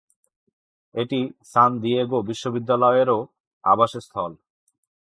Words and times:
এটি 0.95 1.19
San 1.45 1.71
Diego 1.83 2.19
বিশ্ববিদ্যালয়েরও 2.29 3.19
আবাসস্থল। 3.63 4.31